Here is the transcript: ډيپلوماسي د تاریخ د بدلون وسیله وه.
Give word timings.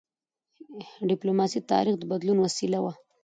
ډيپلوماسي 1.09 1.57
د 1.61 1.65
تاریخ 1.73 1.95
د 1.97 2.03
بدلون 2.11 2.37
وسیله 2.41 2.79
وه. 2.83 2.93